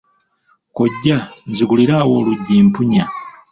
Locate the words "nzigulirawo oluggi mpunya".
1.51-3.05